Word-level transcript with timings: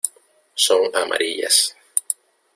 son 0.55 0.89
amarillas. 0.95 1.75